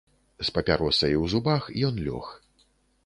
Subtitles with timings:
[0.47, 2.33] З папяросай у зубах ён лёг.